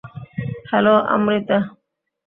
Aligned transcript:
Hello, 0.69 0.95
Amrita. 1.13 1.57